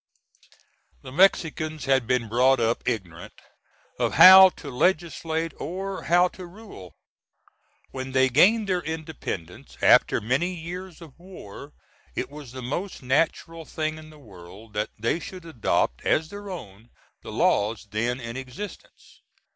The 1.03 1.11
Mexicans 1.11 1.85
had 1.85 2.07
been 2.07 2.27
brought 2.27 2.59
up 2.59 2.81
ignorant 2.87 3.35
of 3.99 4.13
how 4.15 4.49
to 4.49 4.71
legislate 4.71 5.51
or 5.57 6.05
how 6.05 6.27
to 6.29 6.47
rule. 6.47 6.95
When 7.91 8.11
they 8.11 8.27
gained 8.27 8.67
their 8.67 8.81
independence, 8.81 9.77
after 9.79 10.19
many 10.19 10.55
years 10.55 11.01
of 11.01 11.19
war, 11.19 11.73
it 12.15 12.31
was 12.31 12.51
the 12.51 12.63
most 12.63 13.03
natural 13.03 13.63
thing 13.63 13.99
in 13.99 14.09
the 14.09 14.17
world 14.17 14.73
that 14.73 14.89
they 14.97 15.19
should 15.19 15.45
adopt 15.45 16.01
as 16.03 16.29
their 16.29 16.49
own 16.49 16.89
the 17.21 17.31
laws 17.31 17.85
then 17.91 18.19
in 18.19 18.35
existence. 18.35 19.21